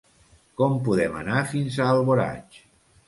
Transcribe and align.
Com 0.61 0.77
podem 0.87 1.19
anar 1.19 1.43
fins 1.53 1.77
a 1.85 1.91
Alboraig? 1.93 2.59